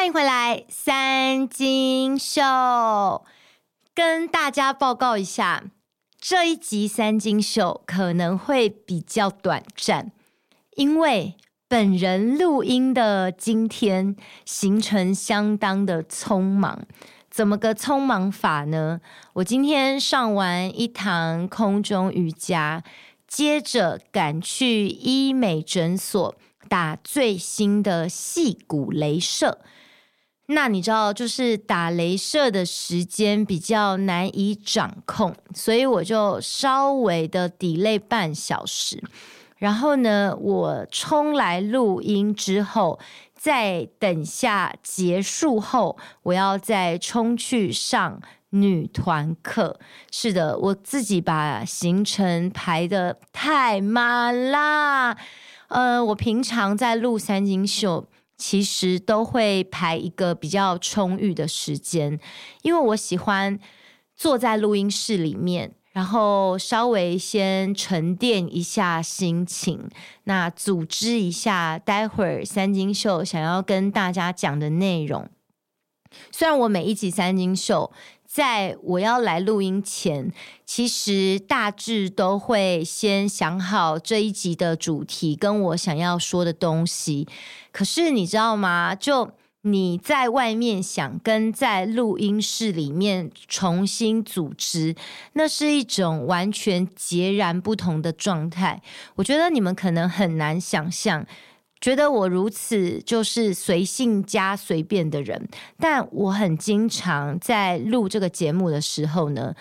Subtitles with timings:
[0.00, 2.40] 欢迎回来，三金秀，
[3.94, 5.64] 跟大家报告一下，
[6.18, 10.10] 这一集三金秀可能会比较短暂，
[10.76, 11.34] 因为
[11.68, 14.16] 本人录音的今天
[14.46, 16.86] 行程相当的匆忙。
[17.30, 19.02] 怎么个匆忙法呢？
[19.34, 22.82] 我今天上完一堂空中瑜伽，
[23.28, 26.34] 接着赶去医美诊所
[26.70, 29.58] 打最新的细骨镭射。
[30.52, 39.02] 那你知道，就是打雷射的时间比较难以掌控，所以我就稍微的 delay 半小时。
[39.58, 42.98] 然后呢，我冲来录音之后。
[43.42, 48.20] 再等下结束后，我要再冲去上
[48.50, 49.80] 女团课。
[50.12, 55.16] 是的，我自己把行程排得太满啦。
[55.68, 58.06] 呃，我平常在录三金秀，
[58.40, 62.18] 其实都会排一个比较充裕的时间，
[62.62, 63.58] 因为我喜欢
[64.16, 65.74] 坐在录音室里面。
[65.92, 69.90] 然后稍微先沉淀一下心情，
[70.22, 75.28] 那组织一下待会儿三金秀想要跟大家讲的内容。
[76.30, 77.90] 虽然我每一集三金秀
[78.32, 80.32] 在我要来录音前，
[80.64, 87.26] 其实大致都会先想好这一集的主题跟我想要说的东西，
[87.72, 88.94] 可是你知道吗？
[88.94, 94.94] 就你在外面想跟在录音室里面重新组织，
[95.32, 98.80] 那是一种完全截然不同的状态。
[99.16, 101.26] 我觉得你们可能很难想象，
[101.80, 105.48] 觉得我如此就是随性加随便的人。
[105.78, 109.54] 但我很经常在录这个节目的时候呢，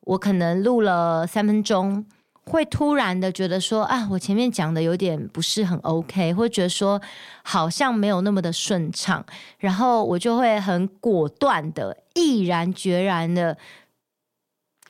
[0.00, 2.04] 我可能录了三分钟。
[2.48, 7.02] 会突然的觉得说啊，我前面讲的有点不是很 OK，或者觉得说
[7.42, 9.26] 好像没有那么的顺畅，
[9.58, 13.58] 然后我就会很果断的、毅然决然的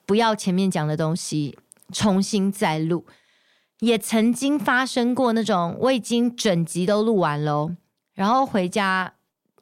[0.05, 1.59] 不要前面讲的东西，
[1.95, 3.07] 重新再录。
[3.81, 7.73] 也曾经发生过那种我已经整集都录完喽，
[8.15, 9.13] 然后回家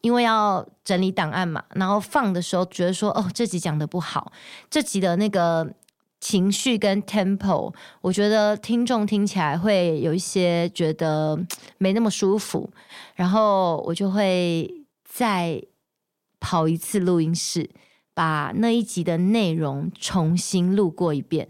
[0.03, 4.33] 因为要整理档案嘛，然后放的时候觉得说哦，这集讲的不好，
[4.71, 5.75] 这集的那个。
[6.21, 7.71] 情绪跟 tempo，
[8.01, 11.39] 我觉得听众听起来会有一些觉得
[11.77, 12.71] 没那么舒服，
[13.15, 15.63] 然后我就会再
[16.41, 17.69] 跑一次录音室，
[18.15, 21.47] 把那一集的内容重新录过一遍。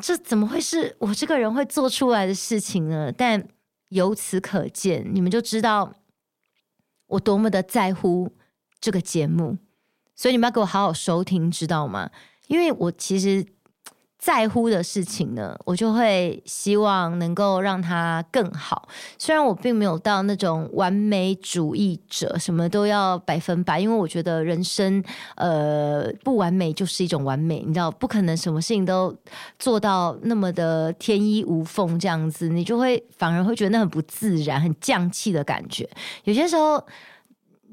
[0.00, 3.12] 这怎么会是我这个人会做出来的事情呢？
[3.12, 3.46] 但
[3.88, 5.94] 由此可见，你们就知道
[7.06, 8.36] 我多么的在乎
[8.80, 9.58] 这个节目，
[10.14, 12.10] 所以你们要给我好好收听，知道吗？
[12.46, 13.46] 因为我其实。
[14.18, 18.88] 在乎的事情呢，我就会希望能够让它更好。
[19.16, 25.02] 虽然我并没有到那种完美主义者，什么都要百分百，因为我觉得人生
[25.36, 29.16] 呃不完美就是一种完美，你知道，不可能什么事情都
[29.56, 35.88] 做到那么的天衣无缝这样子，你就会反而会觉得那很不自然、很匠气的感觉。
[36.24, 36.84] 有些时候。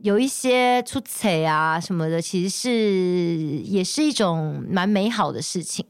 [0.02, 2.70] 有一些出彩啊什么的，其实是
[3.64, 5.84] 也是一种蛮美好的事情。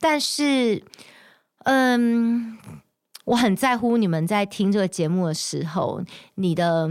[0.00, 0.82] 但是，
[1.64, 2.56] 嗯，
[3.24, 6.02] 我很在乎你们在听这个节目的时候，
[6.36, 6.90] 你的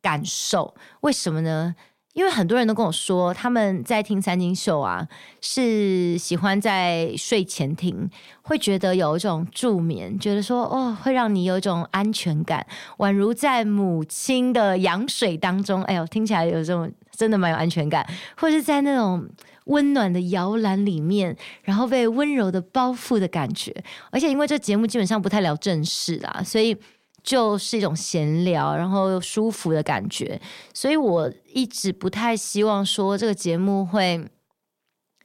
[0.00, 0.74] 感受。
[1.00, 1.74] 为什么呢？
[2.14, 5.08] 因为很多人都跟我说，他们在听三金秀啊，
[5.40, 8.08] 是喜欢在睡前听，
[8.42, 12.64] 会觉得有一种助眠，觉得说哦，会让你有一种安全感，
[12.98, 15.82] 宛如在母亲的羊水当中。
[15.82, 19.28] 哎呦，听起来有这种真的蛮有安全感，或是在那种
[19.64, 23.74] 温暖的摇篮里面，然后被温柔的包覆的感觉。
[24.10, 26.76] 而且因为这节目基本上不太聊正事啦，所以。
[27.24, 30.38] 就是一种闲聊，然后又舒服的感觉，
[30.74, 34.22] 所以我一直不太希望说这个节目会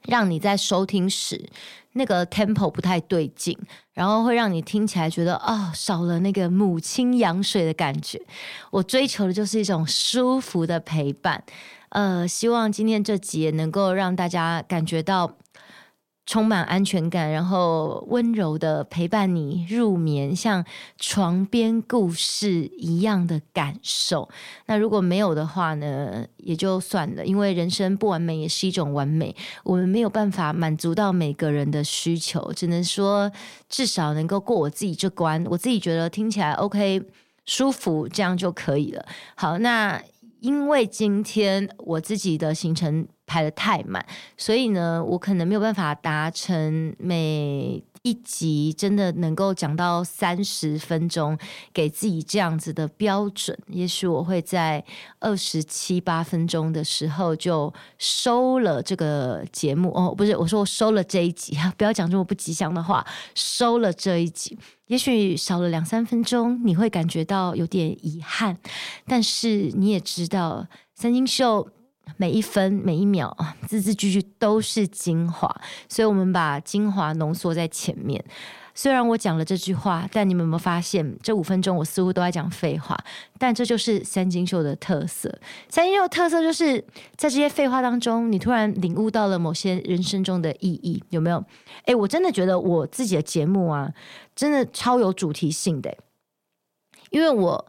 [0.06, 1.46] 让你在收听时
[1.92, 3.54] 那个 tempo 不太对劲，
[3.92, 8.18] 然后会让你听起来觉得啊、哦、少了那个母亲羊水的感觉。
[8.70, 11.44] 我追求的就是一种舒服的陪伴，
[11.90, 15.36] 呃，希望今天这集也能够让大家感觉到。
[16.26, 20.64] 充满安全感，然后温柔的陪伴你入眠，像
[20.96, 24.28] 床边故事一样的感受。
[24.66, 29.34] 那如果没有的话呢，也就算了，因为人生不完美也是一种完美。
[29.64, 33.32] 我们没有办法满足到每个人的需求，只能说
[33.68, 35.44] 至少能够过我自己这关。
[35.50, 37.02] 我自己觉得听起来 OK，
[37.44, 39.04] 舒服，这样就可以了。
[39.34, 40.00] 好，那
[40.40, 43.06] 因为今天我自己的行程。
[43.30, 44.04] 排得太满，
[44.36, 51.38] 所以呢，我可能没有办法达成每一集真的能够讲到三十分钟，
[51.72, 54.84] 给自己这样子的标准，也许我会在
[55.20, 64.58] 二十七八分钟的时候就收了这个节目哦，不是，我说我收了这一集， 不要讲这么不吉祥的话，收了这一集，
[64.90, 68.58] 也许少了两三分钟，你会感觉到有点遗憾，
[69.06, 71.68] 但是你也知道三星秀。
[72.16, 73.34] 每一分每一秒，
[73.68, 75.48] 字字句句都是精华，
[75.88, 78.22] 所以我们把精华浓缩在前面。
[78.80, 82.98] 虽然我讲了这句话，但你们有没有发现，这五分钟我似乎都在讲废话？
[83.36, 85.30] 但这就是三金秀的特色。
[85.68, 86.80] 三金秀的特色就是
[87.14, 91.44] 在这些废话当中，你突然领悟到了某些人生中的意义，有没有？
[91.84, 93.92] 诶，我真的觉得我自己的节目啊，
[94.34, 95.94] 真的超有主题性的，
[97.10, 97.66] 因为我。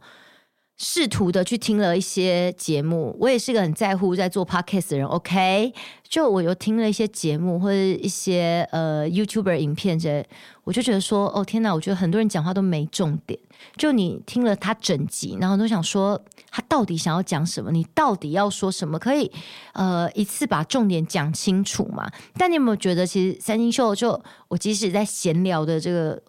[0.83, 5.05] 试图的去听了一些节目，我也是个很在乎在做 podcast 的人。
[5.05, 5.71] OK，
[6.09, 10.27] 就我又听了一些节目或者一些呃 YouTuber 影片这些，
[10.63, 13.39] 我就觉得说，哦天哪，我觉得很多人讲话都没重点。
[13.77, 16.19] 就你听了他整集，然后都想说
[16.49, 17.71] 他到底想要讲什么？
[17.71, 18.97] 你到底要说什么？
[18.97, 19.31] 可以
[19.73, 22.09] 呃一次把重点讲清楚嘛？
[22.39, 26.19] 但你有没有觉得，其实三星秀就我即使在闲聊的这个。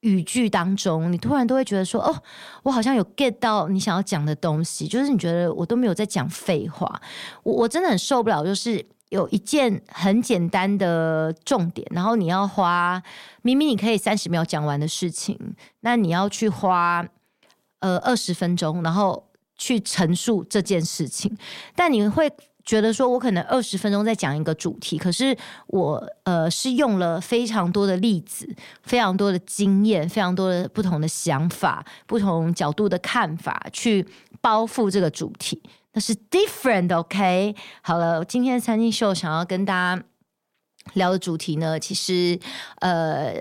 [0.00, 2.22] 语句当中，你突然都会觉得说：“哦，
[2.62, 7.00] 我好像有 get 到你想要讲的东西。”就是你觉得我都没有在讲废话，
[7.42, 8.44] 我我真的很受不了。
[8.44, 13.02] 就是有一件很简单的重点，然后你要花
[13.42, 15.38] 明明你可以三十秒讲完的事情，
[15.80, 17.04] 那你要去花
[17.80, 21.36] 呃二十分钟，然后去陈述这件事情，
[21.74, 22.32] 但你会。
[22.68, 25.34] 觉得说，我可能二十分钟在讲一个主题，可是
[25.68, 28.46] 我呃是用了非常多的例子、
[28.82, 34.06] 非常多的经验、非常多的不同的想法、不同角度的看法去
[34.42, 35.62] 包覆这个主题，
[35.94, 37.56] 那是 different，OK？
[37.80, 40.04] 好了，今天三金秀想要跟大家
[40.92, 42.38] 聊的主题呢，其实
[42.80, 43.32] 呃。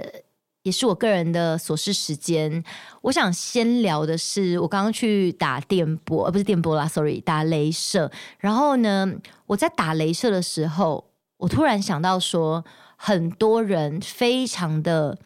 [0.67, 2.61] 也是我个人的琐事时间，
[3.03, 8.11] 我想先聊的是，我刚刚去打电波，呃，不是电波啦，sorry，打雷射。
[8.37, 9.09] 然后呢，
[9.45, 12.65] 我在打雷射的时候，我突然想到说，
[12.97, 15.17] 很多人非常的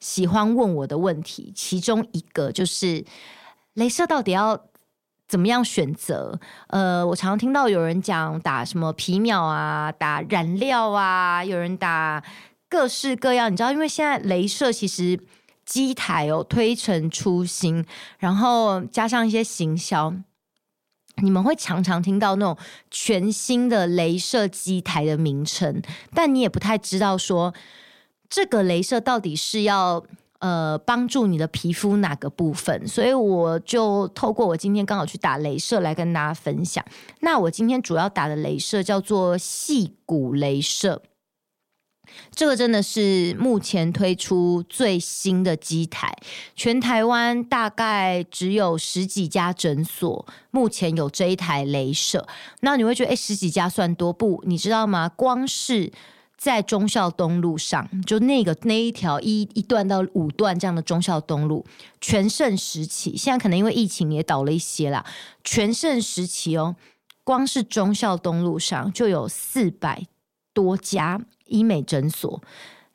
[0.00, 3.06] 喜欢问我的问题，其中一个就是，
[3.72, 4.66] 雷射到底要
[5.26, 6.38] 怎么样选择？
[6.66, 12.22] 呃，我常常听到有人讲打什么皮秒啊，打染料啊，有人打。
[12.68, 15.18] 各式各样，你知道，因为现在镭射其实
[15.64, 17.84] 机台哦推陈出新，
[18.18, 20.14] 然后加上一些行销，
[21.22, 22.56] 你们会常常听到那种
[22.90, 25.82] 全新的镭射机台的名称，
[26.14, 27.54] 但你也不太知道说
[28.28, 30.04] 这个镭射到底是要
[30.40, 36.84] 呃帮助你的皮肤哪个部分，所以我就透过我今天刚好去打镭射来跟大家分享。
[37.20, 41.02] 那我今天主要打的镭射叫做细骨镭射。
[42.34, 46.12] 这个真的是目前推出最新的机台，
[46.54, 52.26] 全台湾大概只有十几家诊所目前有这一台镭射。
[52.60, 54.42] 那你会觉得，哎，十几家算多不？
[54.46, 55.08] 你知道吗？
[55.08, 55.92] 光是
[56.36, 61.66] 在忠孝东路上，就那个那一条一一段到五段这样的忠孝东路，
[62.00, 65.04] 全盛时期，现在可能因为疫情也倒了一些啦。
[65.42, 66.76] 全盛时期哦，
[67.24, 70.06] 光是忠孝东路上就有四百
[70.58, 71.20] 多家。
[71.50, 72.42] 医美诊所，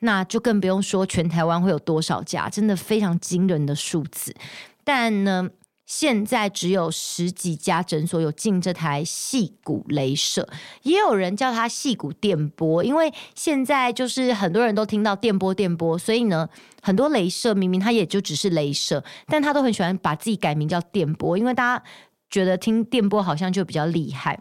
[0.02, 4.32] 那就更不用说全台湾会有多少家，真的非常惊人的数字。
[4.84, 5.50] 但呢，
[5.88, 10.48] 现在只有十几家诊所有进这台细骨镭射，
[10.84, 16.48] 也有人叫它细骨电波，因为现在就是很多人都听到电波电波，所以呢，
[16.84, 21.84] 很多镭射明明它也就只是镭射，但他都很喜欢把自己改名叫电波，因为大家
[22.30, 24.40] 觉得听电波好像就比较厉害。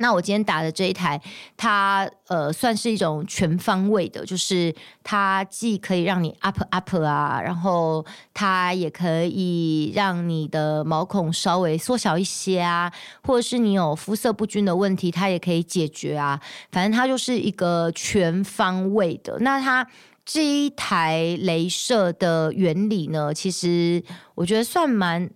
[0.00, 1.20] 那我今天打的这一台，
[1.58, 12.90] 它呃算是一种全方位的，就是它既可以让你 up up 啊，然后它也可以让你的毛孔稍微缩小一些啊，
[13.22, 16.40] 或者是你有肤色不均的问题，它也可以解决啊。
[16.72, 19.36] 反正它就是一个全方位的。
[19.40, 19.86] 那它
[20.24, 24.02] 这一台镭射的原理呢，其实
[24.34, 25.28] 我觉得算蛮。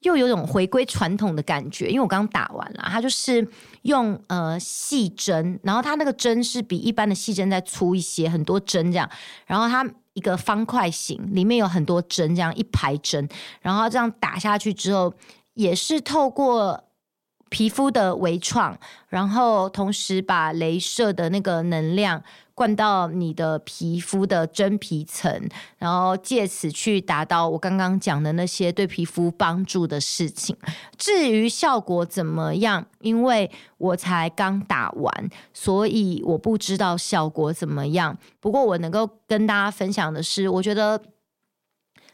[0.00, 3.46] 又有种回归传统的感觉，因为我刚打完了，它就是
[3.82, 9.08] 用呃细针，然后它那个针是比一般的细针再粗一些，很多针这样，
[9.46, 13.28] 然后它一个方块形，里面有很多针这样一排针，
[13.60, 15.12] 然后这样打下去之后，
[15.54, 16.82] 也是透过
[17.50, 18.78] 皮肤的微创，
[19.08, 22.22] 然后同时把镭射的那个能量
[22.54, 30.56] 灌到你的皮肤的真皮层，然后借此去达到我刚刚讲的那些对皮肤帮助的事情。
[30.96, 38.16] 至于效果怎么样，因为我才刚打完，所以我不知道效果怎么样。
[38.38, 41.02] 不过我能够跟大家分享的是，我觉得。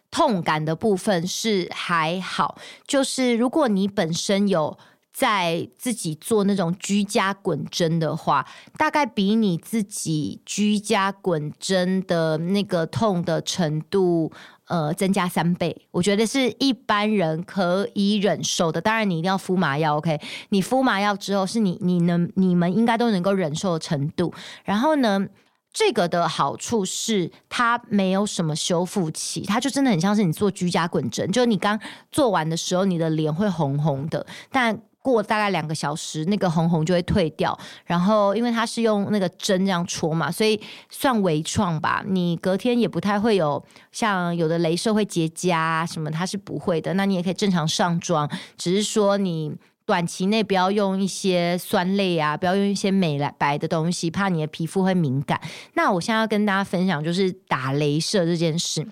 [0.08, 4.78] 痛感的部分是还好，就是如果你本身有
[5.16, 8.46] 在自己做那种居家滚针的话，
[8.76, 14.30] 大概比你自己居家滚针的那个痛的程度，
[14.66, 15.74] 呃，增加三倍。
[15.90, 18.78] 我觉得是一般人可以忍受的。
[18.78, 20.20] 当然，你一定要敷麻药，OK？
[20.50, 24.34] 你敷麻药之后，是你你能你们应该都能够忍受的程度。
[24.64, 25.26] 然后呢，
[25.72, 31.80] 这个的好处是它没有什么修复期，它就真的很像是你做居家滚针，就是你刚
[32.12, 34.78] 做完的时候，你的脸会红红的，但
[35.12, 37.58] 过大概两个小时，那个红红就会退掉。
[37.84, 40.60] 然后因为它是用那个针这样戳嘛，所以
[40.90, 42.02] 算微创吧。
[42.06, 46.94] 你隔天也不太会有像有的镭射会结痂什么，它是不会的。
[46.94, 49.56] 那你也可以正常上妆，只是说你。
[49.86, 55.40] 短期内不要用一些酸类啊，不要用一些美白的东西，怕你的皮肤会敏感。
[55.74, 58.84] 那我现在要跟大家分享，就是打镭射这件事。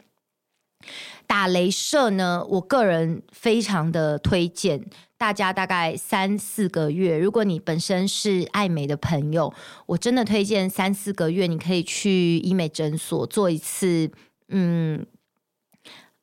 [1.27, 4.85] 打镭射呢，我个人非常的推荐
[5.25, 7.17] 大家，大概三四个月。
[7.17, 9.55] 如果你本身是爱美的朋友，
[9.87, 14.11] 我真的推荐三四个月，你可以去医美诊所做一次，
[14.49, 15.07] 嗯，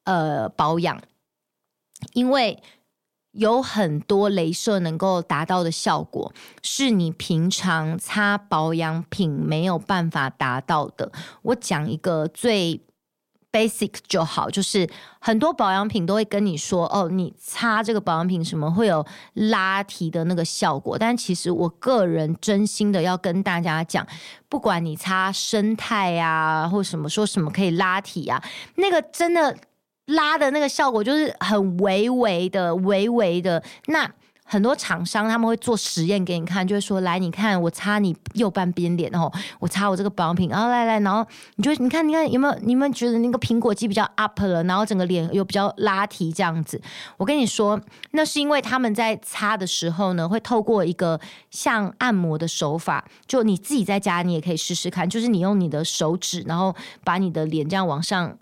[0.03, 1.01] 呃，保养，
[2.13, 2.61] 因为。
[3.31, 11.09] 有很多镭射能够达到的效果，是你平常擦保养品没有办法达到的。
[11.43, 12.81] 我讲一个最
[13.51, 14.89] basic 就好，就是
[15.19, 20.97] 很多保养品都会跟你说，哦，你擦这个保养品什么会有拉提的那个效果。
[20.97, 24.05] 但其实我个人真心的要跟大家讲，
[24.47, 28.43] 不管你擦生态啊，或什么说什么可以拉提啊，
[28.75, 29.55] 那个真的。
[30.07, 33.63] 拉的那个效果就是很微微的、微微的。
[33.85, 34.11] 那
[34.51, 42.55] 很多厂商他们会做实验给你看，就会说：“来，你看我擦你右半边脸，然后我擦我这个保养品，然后来来，然后你就你看，你看有没有？
[42.61, 46.81] 你们觉得那个苹果肌比较 up 了，然后整个脸又比较拉提这样子？
[47.15, 47.79] 我跟你说，
[48.11, 51.17] 那是因为他们在擦的时候呢，会透过一个
[51.49, 58.37] 像按摩的手法，就你自己在家你也可以试试看，就是你用你的手指，然后把你的脸这样往上。”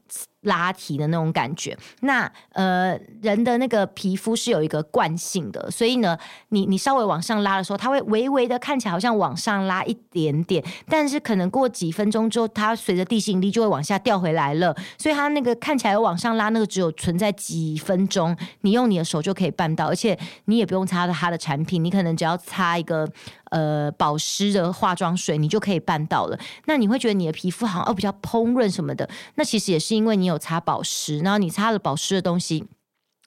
[0.49, 6.17] 拉提的那种感觉，那呃人的那个皮肤是有一个惯性的，所以呢，
[6.49, 23.07] 你你稍微往上拉的时候，它会微微的看起来好像往上拉一点点，但是可能过几分钟之后，它随着地心引力就会往下掉回来了，所以它那个看起来往上拉那个只有存在几分钟，你用你的手就可以办到，而且你也不用擦它的产品，你可能只要擦一个。
[23.49, 26.39] 呃，保湿的化妆水你就可以办到了。
[26.65, 32.65] 那你会觉得你的皮肤好像哦比较蓬润什么的，那其实也是因为你有擦保湿，然后你擦了保湿的东西，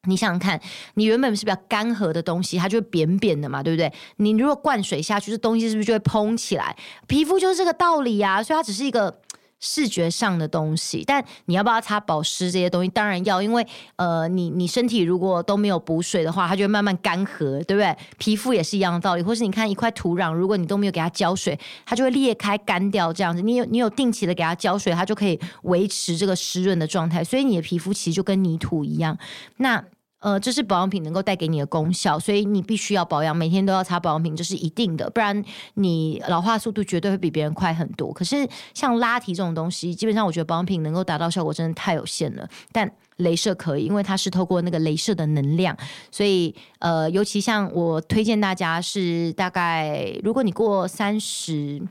[0.09, 0.61] 你想想看，
[0.95, 3.93] 你原本是比较干涸的东西，它就会扁扁的嘛，对不对？
[4.17, 6.77] 你如果灌水下去，这东西是不是就会膨起来？
[7.07, 9.21] 皮肤就是这个道理啊，所以它只是一个。
[9.65, 12.89] 视觉上的东西，但你要不要擦保湿这些东西？
[12.89, 13.65] 当然要，因为
[13.95, 17.97] 呃，你你身体如果都没有补水的话，它就会慢慢干涸，对不对？
[18.19, 19.23] 皮肤也是一样的道理。
[19.23, 23.41] 或是你看一块土壤，如果你都没有给它浇水，它就会裂开干掉这样子。
[23.41, 27.23] 你有你有定期的给它浇水，它就可以维持这个湿润的状态。
[27.23, 29.17] 所以你的皮肤其实就跟泥土一样。
[29.59, 29.85] 那
[30.23, 38.13] 呃，这是保养品能够带给你的功效，所以你必须要保养，每天都要擦保养品，这是一定的，不然你老化速度绝对会比别人快很多。
[38.13, 42.89] 可是像拉提这种东西，基本上我觉得保养品能够达到效果真的太有限了，但
[43.19, 45.77] 镭射可以，因为它是透过那个镭射的能量，
[46.13, 51.83] 所以呃，尤其像我推荐大家是大概，如果你过三十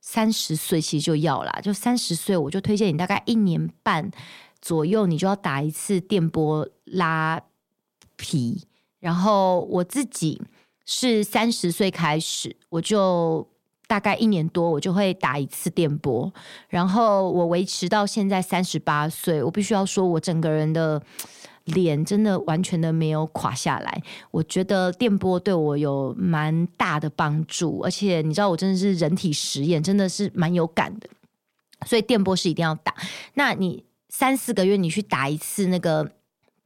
[0.00, 4.10] 三十岁，其实就要啦，就三十岁，我就推荐你大概一年半
[4.62, 7.42] 左右，你就要打一次电波拉。
[8.16, 8.64] 皮，
[9.00, 10.42] 然后我自己
[10.84, 13.46] 是三十岁开始，我就
[13.86, 16.32] 大概一年多，我就会打一次电波，
[16.68, 21.00] 然后我维持到现在三十八岁，我必须要说，我整个人的
[21.64, 24.02] 脸真的完全的没有垮下来。
[24.30, 31.08] 我觉得电波对我有蛮大的帮助，而且你知道，我真的是人体实验，真的是蛮有感的，
[31.86, 32.94] 所以电波是一定要打。
[33.34, 36.12] 那你三四个月你去打一次那个。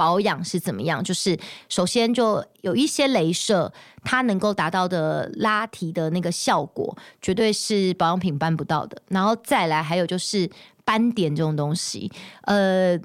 [0.01, 1.05] 保养是怎么样？
[1.05, 1.39] 就是
[1.69, 3.71] 首先就有一些镭射，
[4.03, 9.03] 它能够达到的拉提的那个效果，绝对是保养品办不到的。
[9.09, 10.49] 然后再来，还有就是
[10.87, 12.11] 斑点这种东西，
[12.45, 12.99] 呃，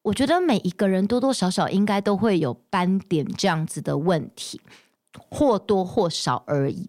[0.00, 4.58] 我觉得每一个人多多少少应该都会有斑点这样子的问题。
[5.28, 6.88] 或多或少而已。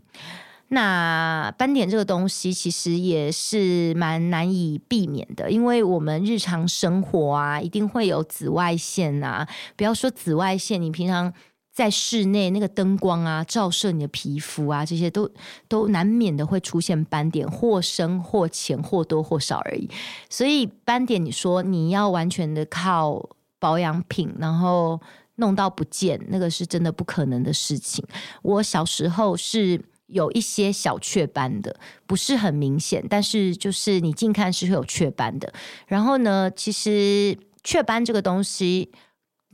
[0.74, 9.46] 那斑点这个东西其实也是蛮难以避免的，因为我们日常生活啊，一定会有紫外线啊。
[9.76, 11.34] 不要说紫外线，你平常
[11.74, 15.30] 在室内那个灯光啊，照射你的皮肤啊，这些都
[15.68, 19.90] 都难免的会出现斑点，或深或浅，或多或少而已。
[20.30, 24.98] 所以斑点，你说你要完全的靠保养品，然后
[25.36, 28.06] 弄到不见，那个是真的不可能的事情。
[28.42, 29.82] 我小时候是。
[30.12, 31.76] 有一些小雀斑的，
[32.06, 35.52] 不是很明显，但是就是你近看是会有雀斑的。
[35.88, 38.92] 然后呢，其实雀斑这个东西，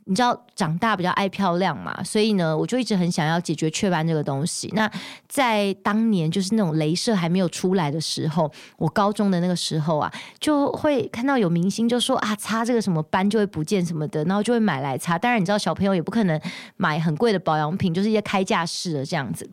[0.06, 4.72] 你知道长大比较爱漂亮嘛，所以呢，我就一直很想要解决雀斑这个东西。
[4.74, 4.90] 那
[5.28, 15.20] 在当年就是那种镭射还没有出来的时候，我高中的那个时候啊，就会看到有明星就说啊，擦这个什么斑就会不见什么的，然后就会买来擦。
[15.20, 16.42] 当然，你知道小朋友也不可能
[16.78, 19.48] 买很贵的保养品，就是一些开架式的这样子。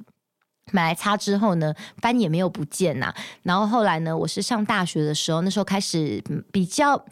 [0.73, 3.15] 买来擦之后呢，斑也没有不见呐。
[3.43, 7.05] 然后后来呢，我是上大学的时候，那时候开始比较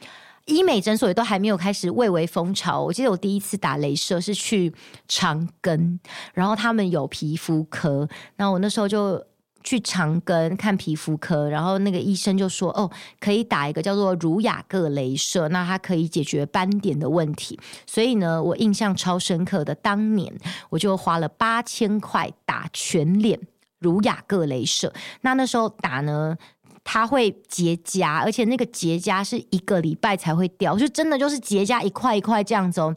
[0.46, 2.80] 医美诊所也都还没有开始蔚为风潮。
[2.80, 4.72] 我记得我第一次打镭射是去
[5.06, 5.98] 长庚，
[6.34, 9.24] 然后他们有皮肤科，那我那时候就
[9.64, 12.90] 去长庚看皮肤科，然后那个医生就说：“哦，
[13.20, 20.32] 可以打一个叫做儒雅各镭射，那它可以解决斑点的问题。”所以呢，我印象超深刻的，当年
[20.70, 23.38] 我就花了八千块打全脸。
[23.78, 24.92] 儒雅各镭射，
[25.22, 26.38] 那那时候打呢，
[26.84, 32.94] 它会结痂，而且那个结痂是一个礼拜才会掉，就真的就是结痂一块一块这样子哦。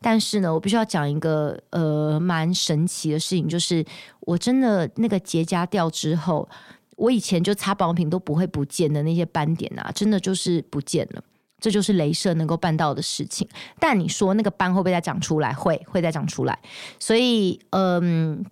[0.00, 3.84] 但是呢，我必须要讲一个呃蛮神奇的事情，就是
[4.20, 6.48] 我真的那个结痂掉之后，
[6.96, 11.22] 我以前就擦保养品都不会不见的那些斑点啊，真的就是不见了。
[11.60, 13.46] 这就是镭射能够办到的事情。
[13.78, 15.52] 但你说那个斑会不会再长出来？
[15.52, 16.58] 会，会再长出来。
[16.98, 18.42] 所以，嗯。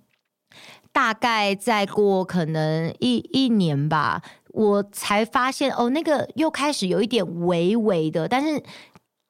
[0.99, 8.61] 大概再过可能一一年吧，我才发现哦，那个又开始有一点微微的，但是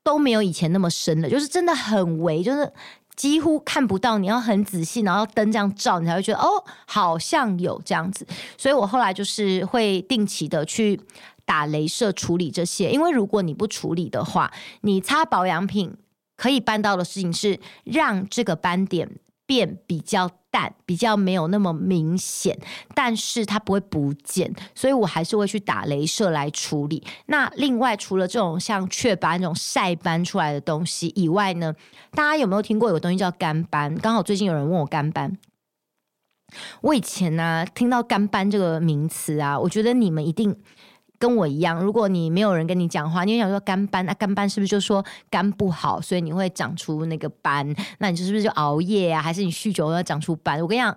[0.02, 2.72] 都没有以前那么深了，就是真的很微，就是
[3.14, 4.16] 几乎看不到。
[4.16, 8.26] 你要很仔细，然后灯这样照，你才会觉得哦，好像有这样子。
[8.56, 10.98] 所以我后来就是会定期的去
[11.44, 15.94] 打镭射处理这些，因为如果你不处理的话，你擦保养品
[16.34, 22.58] 可以办到的事情是让这个斑点变比较淡，比较没有那么明显，
[22.94, 27.04] 但是它不会不见，所以我还是会去打镭射来处理。
[27.26, 31.74] 那另外，除了这种像雀斑这种晒斑出来的东西以外呢，
[32.12, 33.94] 大家有没有听过有个东西叫干斑？
[33.96, 35.36] 刚好最近有人问我干斑，
[36.80, 40.56] 我以前呢、听到干斑这个名词啊，我觉得你们一定。
[41.18, 47.74] 跟我一样，如果你没有人跟你讲话，你想说肝斑，啊、干斑是不是就说肝不好，所以你会长出那个斑？
[47.98, 50.60] 那你是不是就熬夜啊，还是你酗酒要长出斑？
[50.60, 50.96] 我跟你讲。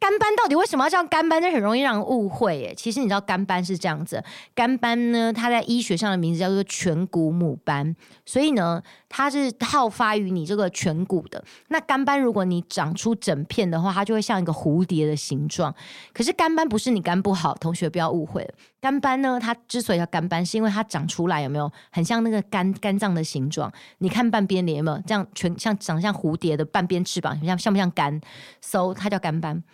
[0.00, 1.42] 肝斑到底为什么要叫肝斑？
[1.42, 2.72] 这很容易让人误会耶。
[2.76, 4.22] 其实你知道肝斑是这样子，
[4.54, 11.42] 肝斑呢，它在医学上的名字叫做颧骨母斑，所以呢，它是好发于你这个颧骨的。
[11.68, 15.74] 那肝斑如果你长出整片的话，它就会像一个蝴蝶的形状。
[16.12, 18.54] 可是肝斑不是你肝不好，同学不要误会了。
[18.80, 23.72] 肝斑呢，它之所以叫肝斑，是因为它长出来有没有很像那个肝肝脏的形状？
[23.98, 28.20] 你看半边脸有没有这样全像长像蝴蝶的半边翅膀，像像不像肝
[28.60, 29.64] ？So 它叫肝斑。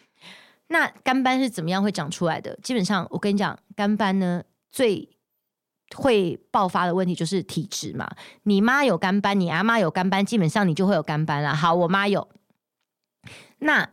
[0.68, 2.58] 那肝斑是怎么样会长出来的？
[2.62, 5.08] 基本上，我跟你讲，肝斑呢最
[5.96, 8.08] 会爆发的问题就是体质嘛。
[8.44, 11.54] 你妈有肝斑，你阿妈有肝斑，基本上你就会有肝斑啦。
[11.54, 12.28] 好，我妈有。
[13.58, 13.88] 那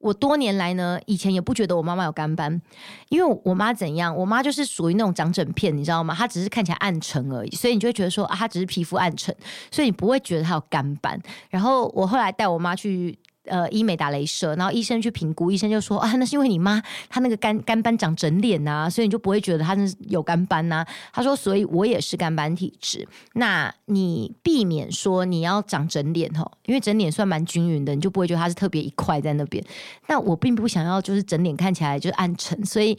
[0.00, 2.60] 我多年来呢，以前也不觉得我妈妈有肝斑，
[3.08, 4.16] 因为我妈怎样？
[4.16, 6.14] 我妈就是属于那种长整片，你知道吗？
[6.14, 9.34] 她只是看起来暗沉而已，所以你就会觉得说，她只是皮肤暗沉，
[9.70, 11.20] 所以你不会觉得她有肝斑。
[11.50, 13.18] 然后我后来带我妈去。
[13.44, 20.88] 呃，医美打雷射，然后医生去评估，医生就说啊，那是因为你妈她那个肝肝斑长整脸呐、啊，所以你就不会觉得她是有肝斑呐、啊。
[21.12, 23.06] 他说，所以我也是肝斑体质。
[23.32, 29.64] 那你避免说你要长整脸吼，因为整脸算蛮均匀的，你就不会觉得它是特别一块在那边。
[30.06, 32.96] 那我并不想要就是整脸看起来就是暗沉，所以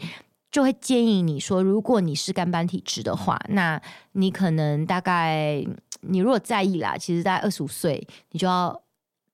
[0.52, 5.66] 就会建议你说，如果你是肝斑体质的话，那你可能大概
[6.02, 8.83] 你如果在意啦，其实在二十五岁你就要。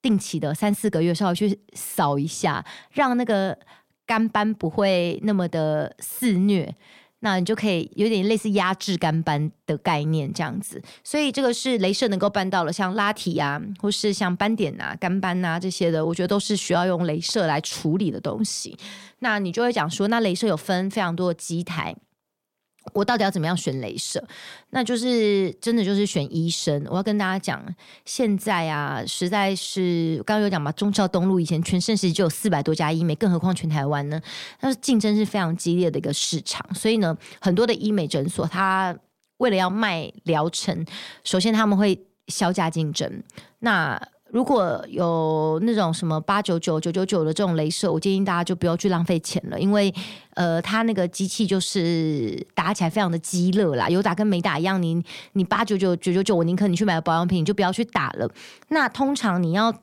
[0.02, 3.58] 定期的三四个月稍微去扫一下，让那个
[4.06, 6.74] 肝斑不会那么的肆虐，
[7.20, 10.82] 那你就可以有点类似压制肝斑的概念这样子。
[11.04, 18.78] 所以这个是镭射能够办到了，像拉提啊，或是像斑点啊、肝斑啊这些的，我觉得都是需要用镭射来处理的东西。
[19.20, 21.96] 那你就会讲说，那镭射有分非常多的机台。
[22.94, 24.24] 我到底要怎么样选镭射？
[24.72, 26.86] 那就是真的就是选医生。
[26.90, 27.64] 我要跟大家讲，
[28.06, 34.20] 现在啊，实在是刚刚有讲嘛，中孝东路以前全盛时就有四百多家医美，更何况全台湾呢？
[34.62, 38.98] 那竞争是非常激烈的一个市场，所以呢，很多的医美诊所，它
[39.38, 40.86] 为了要卖疗程，
[41.24, 43.24] 首先他们会削价竞争。
[43.60, 49.92] 那如果有那种什么八九九九九九的这种镭射，我建议大家就不要去浪费钱了，因为
[50.36, 54.80] 呃，它那个机器就是打起来非常的鸡肋啦， 有打跟没打一样。
[54.82, 58.30] 你你八九九九九九，我宁可你去买保养品，你就不要去打了。
[58.68, 59.74] 那通常你要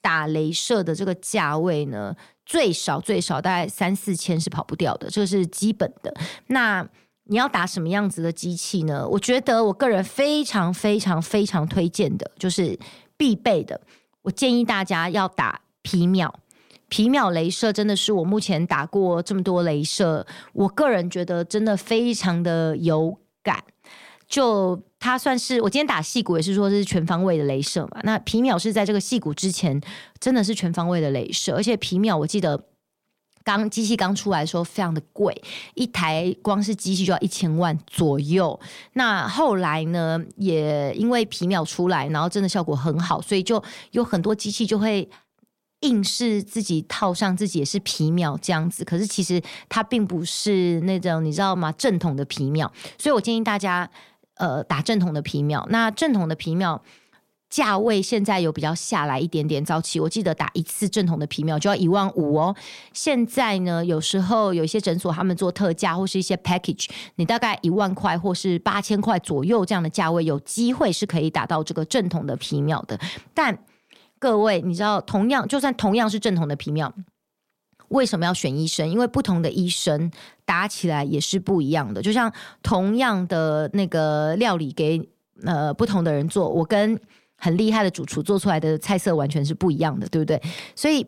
[0.00, 6.12] 打镭射的这个价位呢，最少最少大概三四千是跑不掉的，这个是基本的。
[6.48, 6.84] 那
[7.26, 9.06] 你要打什么样子的机器呢？
[9.08, 12.76] 我觉得我个人非常非常非常推荐的就是。
[13.22, 13.80] 必备的，
[14.22, 16.40] 我建议大家要打皮秒。
[16.88, 23.62] 皮秒镭射真的是我目前打过这么多镭射，我个人觉得真的非常的有感。
[24.26, 28.00] 就它算是我今天打戏骨也是说是全方位的镭射嘛。
[28.02, 29.80] 那皮秒是在这个戏骨之前，
[30.18, 32.60] 真的是全方位的镭射，而且皮秒我记得。
[33.44, 35.34] 刚机器刚出来的时候非常的贵，
[35.74, 38.58] 一台光是机器就要一千万左右。
[38.92, 45.08] 那后来呢，也因为皮秒出来，然后真的效果很好，所以就有很多机器就会
[45.80, 48.84] 硬是自己套上自己也是皮秒这样子。
[48.84, 51.72] 可是其实它并不是那种你知道吗？
[51.72, 53.90] 正统的皮秒，所以我建议大家
[54.36, 55.66] 呃打正统的皮秒。
[55.70, 56.82] 那正统的皮秒。
[57.52, 62.56] 价位现在有比较下来一点点，早期我记得打一次正统的皮秒就要一万五哦。
[62.94, 72.98] 现在呢，有时候有一些诊所他们做特价或是一些 package，你大概一万块或是八千块左右这样的价位，有机会是可以打到这个正统的皮秒的。
[73.34, 73.58] 但
[74.18, 76.90] 各位，你知道，同样就算同样是正统的皮秒，
[77.88, 78.88] 为什么要选医生？
[78.88, 80.10] 因为不同的医生
[80.46, 82.00] 打起来也是不一样的。
[82.00, 85.06] 就像同样的那个料理给
[85.44, 86.98] 呃不同的人做，我跟
[87.42, 90.40] 很厉害的主厨做出来的菜色完全是不一样的，对不对？
[90.76, 91.04] 所以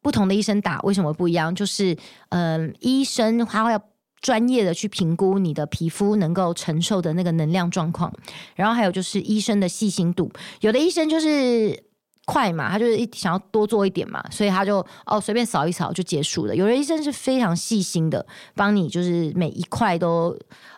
[0.00, 1.54] 不同的医生打为什么不一样？
[1.54, 1.94] 就是
[2.30, 3.78] 嗯、医生他要
[4.22, 8.10] 专业的去评估你的皮肤能够承受的那个能量状况，
[8.54, 10.32] 然后还有就是医生的细心度。
[10.62, 11.84] 有的医生就是
[12.24, 16.56] 快嘛，他就是一想要多做一点嘛，所以他就哦随便扫一扫就结束了。
[16.56, 20.36] 有的医生是非常细心的，帮你就是每一块都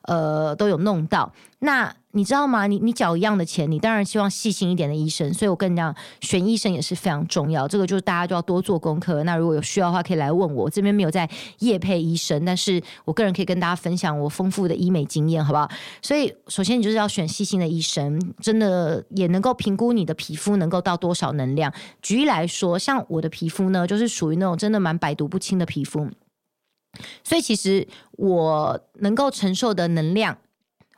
[0.09, 1.33] 呃都有弄到。
[1.61, 2.69] 那你知道吗？
[2.69, 5.33] 你你缴一样的钱，你当然希望细心一点的医生。
[5.35, 7.67] 所以我跟你讲，选医生也是非常重要。
[7.67, 9.25] 这个就是大家就要多做功课。
[9.25, 10.65] 那如果有需要的话，可以来问我。
[10.65, 15.69] 我这边没有在业配医生，但是我个人可以跟大家分享我丰富的医美经验，好不好？
[16.01, 21.73] 所以首先你就是要选细心的医生，真的也能够评估你的皮肤能够到多少能量。
[22.01, 26.09] 举例来说，像我的皮肤呢，就是属于那种真的蛮百毒不侵的皮肤，
[27.23, 30.39] 所以其实我能够承受的能量。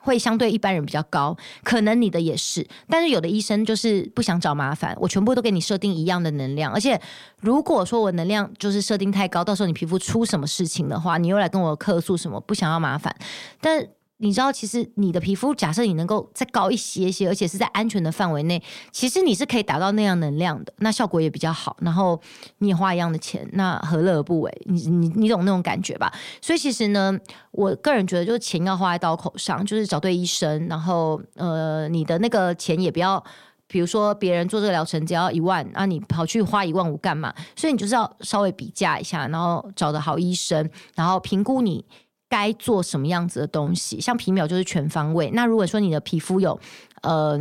[0.02, 6.98] 会相对一般人比较高，可能你的也是，但是有的医生就是不想找麻烦，我全部都给你设定一样的能量，而且
[7.42, 13.14] 如果说我能量就是设定太高，到时候你皮肤出什么事情的话，你又来跟我客诉什么，不想要麻烦，
[13.60, 13.86] 但。
[14.22, 21.74] 你知道，其实你的皮肤，假设你能够再高一些些，而且是在安全的范围内，其实你是可以达到那样能量的，那效果也比较好。
[21.80, 22.20] 然后
[22.58, 24.62] 你也花一样的钱，那何乐而不为？
[24.66, 26.12] 你你你懂那种感觉吧？
[26.42, 27.18] 所以其实呢，
[27.50, 33.24] 我个人觉得，就是钱要花在刀口上，就是找对医生，然后呃，你的那个钱也不要，
[33.66, 37.34] 比如说别人做这个疗程只要一万，啊，你跑去花一万五干嘛？
[37.56, 41.86] 所以你就是要稍微比价一下，然后找的好医生，然后评估你。
[42.30, 45.30] 该做什么样子的东西，像皮秒就是全方位。
[45.34, 46.58] 那如果说你的皮肤有，
[47.02, 47.38] 呃，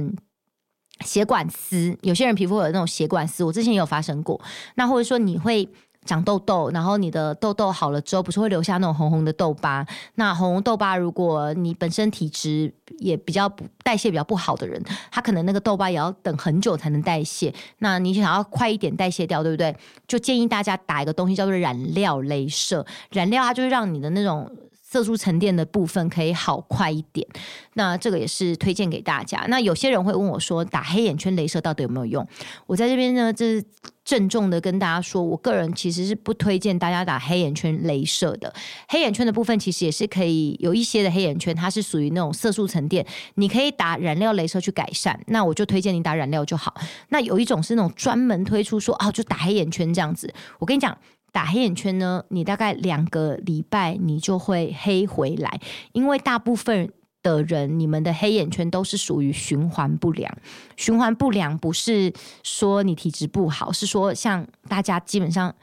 [1.05, 4.41] 血管丝，有些人皮肤有那种血管丝，我之前也有发生过。
[4.75, 5.69] 那或者说你会。
[6.05, 9.85] 长痘痘，然后你的痘痘好了之后，不是会留下那种红红的痘疤？
[10.15, 17.53] 那红红痘疤，如果你本身体质也比较不代谢比较不好的人，他可能那个痘疤也要等很久才能代谢。
[17.79, 19.75] 那你想要快一点代谢掉，对不对？
[20.07, 22.83] 就建议大家打一个东西叫做染料镭射。
[23.11, 24.49] 染料它就是让你的那种
[24.89, 27.27] 色素沉淀的部分可以好快一点。
[27.73, 29.45] 那这个也是推荐给大家。
[29.49, 32.27] 那有些人会问我说，打黑眼圈镭射到底有没有用？
[32.65, 33.65] 我在这边呢，这是。
[34.05, 38.51] 郑重的跟大家说，我个人其实是不推荐大家打黑眼圈镭射的。
[38.87, 45.19] 黑眼圈的部分其实也是可以有一些的黑眼圈，它是属于那种色素沉淀，你可以打染料镭射去改善。
[45.27, 46.73] 那我就推荐你打染料就好。
[47.09, 50.33] 那有一种是那种专门推出说啊，就打黑眼圈这样子。
[50.57, 50.97] 我跟你讲，
[51.31, 55.59] 打黑眼圈呢，你大概两个礼拜你就会黑回来，
[55.93, 56.91] 因为大部分。
[57.21, 60.33] 的人，你们的黑眼圈都是属于循环不良。
[60.77, 62.13] 循环不良不是
[62.43, 65.53] 说你体质不好，是说像大家基本上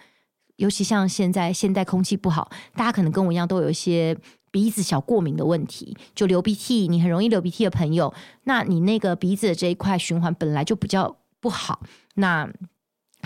[0.56, 4.14] 尤其像现在现代空气不好，大家可能跟我一样都有一些
[4.50, 8.12] 鼻子小过敏的问题，就流鼻涕，你很容易流鼻涕的朋友，
[8.44, 11.80] 那你那个鼻子的这一块循环本来就比较不好，
[12.16, 12.46] 那。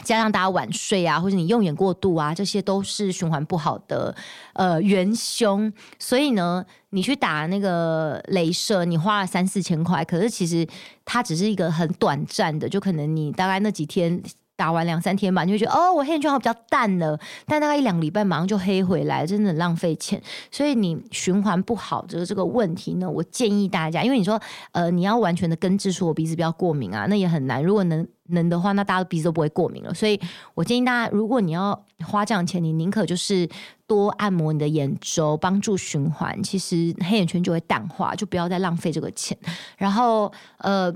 [0.04, 4.14] 加上大家晚睡啊，或者你用眼过度啊，这些都是循环不好的
[4.54, 5.72] 呃元凶。
[5.98, 10.66] 所以呢，你去打那个镭射，你花了三四千块，可是其实
[11.04, 14.22] 它只是一个很短暂的，就可能你大概那几天。
[14.60, 20.20] 打完两三天吧，你会觉得哦，我黑眼圈好比较淡了，但大概一两个礼拜马上就黑回来，真的很浪费钱。
[20.50, 24.38] 所以你循环不好这个这个问题呢，我建议大家，因为你说
[24.72, 27.64] 呃你要完全的根治出我鼻子比较过敏啊，那也很难。
[27.64, 29.94] 如果能能的话，那大家鼻子都不会过敏了。
[29.94, 30.20] 所以
[30.54, 33.48] 我建议大家，如果你要花这样钱，你宁可就是
[33.86, 39.34] 多按摩你的眼周，帮助循环，其实黑眼圈就会淡化，就不要再浪费这个钱。
[39.78, 40.94] 然后呃。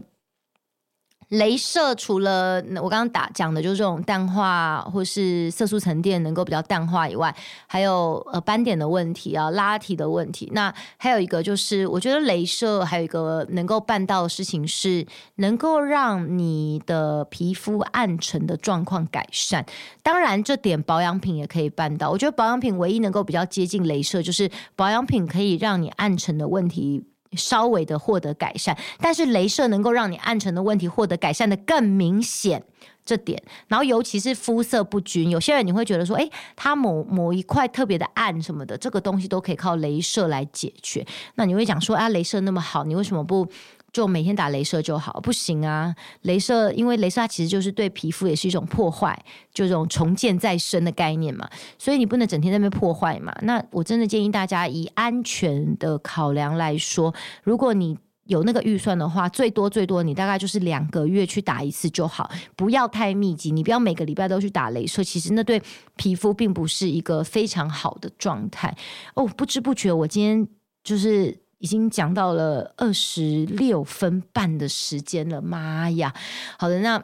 [1.30, 7.34] 镭射除了我刚刚打讲的，就是这种淡化或是色素沉淀能够比较淡化以外，
[7.66, 10.50] 还有呃斑点的问题啊、拉提的问题。
[10.52, 15.06] 那还有一个就是，我觉得镭射还有一个能够办到的事情是，
[15.36, 19.64] 能够让你的皮肤暗沉的状况改善。
[20.02, 22.10] 当然，这点保养品也可以办到。
[22.10, 27.04] 我觉得保养品唯一能够比较接近镭射，就是保养品可以让你暗沉的问题。
[27.36, 32.62] 稍微的获得改善，但是镭射能够让你暗沉的问题获得改善的更明显，
[33.04, 33.42] 这点。
[33.68, 41.06] 然后尤其是肤色不均，有些人你会觉得说，哎，它某某一块特别的暗什么的，这个东西都可以靠镭射来解决。
[41.34, 43.46] 那你会讲说，啊，镭射那么好，你为什么不？
[43.94, 45.94] 就每天打镭射就好，不行啊！
[46.24, 49.16] 镭射，因为镭射它其实就是对皮肤也是一种破坏，
[49.54, 53.32] 就这种重建再生的概念嘛，所以你不能整天在那边破坏嘛。
[53.42, 65.62] 那我真的建议大家以安全的考量来说，如果你有那个预算的话，最多最多你大概就是两个月去打一次就好，不要太密集，你不要每个礼拜都去打镭射，其实那对
[65.94, 68.76] 皮肤并不是一个非常好的状态。
[69.14, 70.48] 哦，不知不觉我今天
[70.82, 71.43] 就是。
[71.64, 76.12] 已经讲到了二十六分半的时间了，妈呀！
[76.58, 77.02] 好的，那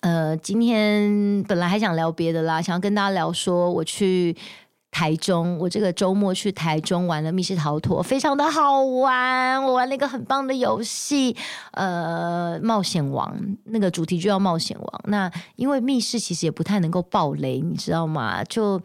[0.00, 4.36] 呃，今天本来还想聊别的啦，想要跟大家聊说我去
[4.90, 9.62] 台中，我这个周末去台中玩了密室逃脱，非常的好玩。
[9.62, 11.36] 我玩了一个很棒的游戏，
[11.70, 13.32] 呃，冒险王，
[13.66, 15.00] 那个主题就叫冒险王。
[15.04, 18.42] 那因为密室其实也不太能够爆雷，你知道吗？
[18.42, 18.82] 就。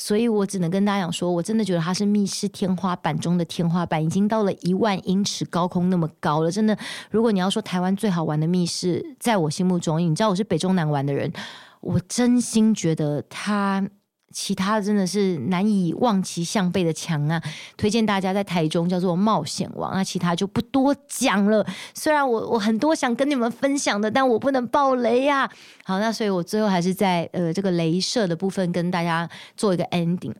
[0.00, 6.50] 所以我只能跟大家讲说，我真的觉得它是密室天花板中的天花板，已经到了一万英尺高空那么高了。
[6.52, 6.78] 真的，
[7.10, 11.32] 如果你要说台湾最好玩的密室，在我心目中，你知道我是北中南玩的人，
[11.80, 13.84] 我真心觉得它。
[14.32, 17.42] 其他的真的是难以望其项背的强啊！
[17.76, 21.66] 推荐大家在台中叫做冒险王，那其他就不多讲了。
[21.94, 25.50] 虽然我我很多想跟你们分享的，但我不能爆雷呀、
[25.84, 30.34] 好，那所以我最后还是在呃这个镭射的部分跟大家做一个 ending。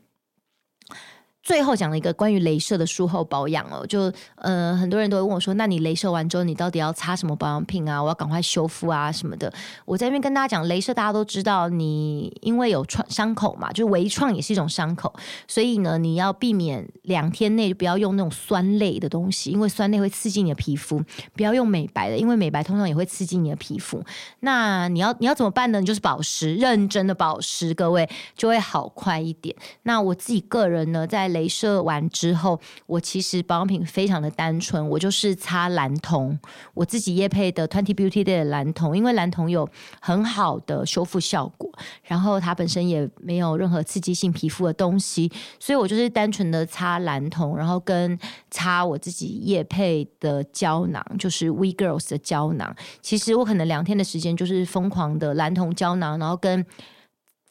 [1.41, 8.01] 最后讲了一个关于镭射的术后保养哦，就呃很多人都会问我说，那你镭射完之后，你到底要擦什么保养品啊？
[8.01, 9.51] 我要赶快修复啊什么的。
[9.85, 15.13] 我在这边跟大家讲，镭射大家都知道，你因为有创伤口嘛，就微创也是一种伤口，
[15.47, 21.01] 所以呢，你要避免两天内不要用那种酸类的东西，因为酸类会刺激你的皮肤。
[21.33, 24.03] 不要用美白的，因为美白通常也会刺激你的皮肤。
[24.41, 25.79] 那你要你要怎么办呢？
[25.79, 29.55] 你就是保湿，认真的保湿，各位就会好快一点。
[29.83, 36.37] 那我自己个人呢，在镭射完之后，我其实保养品非常的单纯，我就是擦蓝铜，
[36.73, 39.67] 我自己夜配的 Twenty Beauty Day 的蓝铜，因为蓝铜有
[40.01, 41.71] 很好的修复效果，
[42.03, 48.17] 然后它本身也没有任何刺激性皮肤的东西，所以我就是单纯的擦蓝铜，然后跟
[48.51, 52.75] 擦我自己夜配的胶囊，就是 We Girls 的胶囊。
[53.01, 56.65] 其实我可能两天的时间就是疯狂的蓝铜胶囊，然后跟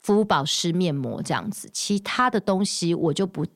[0.00, 3.46] 肤保湿面膜这样子，其他的东西我就不。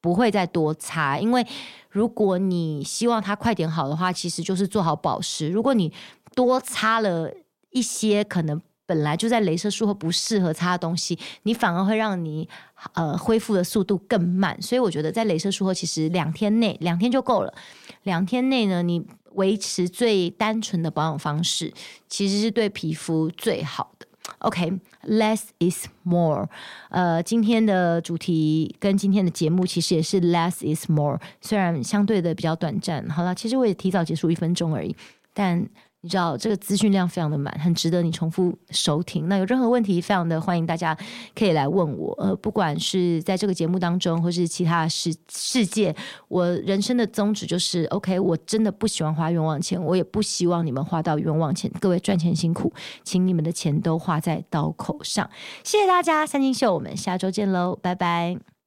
[0.00, 1.46] 不会再多擦，因为
[1.88, 5.48] 如果你希望它快点好的话，其实就是做好保湿。
[5.48, 5.92] 如果你
[6.34, 7.30] 多擦了
[7.70, 12.48] 一些可能本来就在镭射术后不适合擦的东西，你反而会让你
[12.94, 14.60] 呃恢复的速度更慢。
[14.60, 17.54] 所以我觉得在镭射术后，其实两天内两天就够了。
[18.02, 21.72] 两天内呢，你维持最单纯的保养方式，
[22.08, 23.92] 其实是对皮肤最好。
[24.38, 26.48] OK，less、is more。
[26.88, 33.08] 呃，今天的主题跟今天的节目其实也是 less is more，虽然相对的比较短暂。
[33.08, 34.94] 好了，其实我也提早结束一分钟而已，
[35.34, 35.68] 但
[36.02, 39.28] 你知道这个资讯量非常的满，很值得你重复收听。
[39.28, 40.96] 那有任何问题，非常的欢迎大家
[41.34, 42.14] 可以来问我。
[42.18, 45.94] 呃，不管是在这个节目当中，或是其他世世界，
[46.28, 51.70] 我人生的宗旨就是：OK，我真的不喜欢花冤枉钱，我也不希望你们花到冤枉钱。
[51.80, 52.72] 各位赚钱辛苦，
[53.04, 55.28] 请你们的钱都花在刀口上。
[55.64, 58.59] 谢谢大家，三金秀，我们下周见喽，拜拜。